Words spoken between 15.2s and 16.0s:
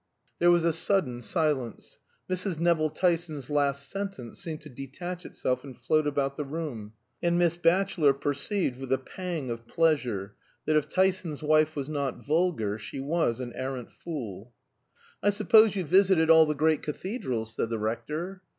"I suppose you